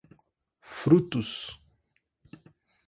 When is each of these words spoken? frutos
frutos 0.75 1.37